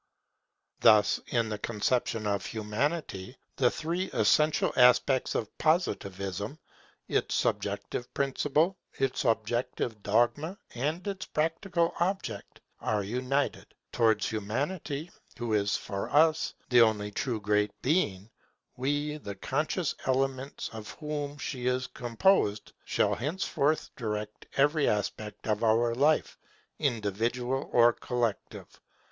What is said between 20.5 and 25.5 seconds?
of whom she is composed, shall henceforth direct every aspect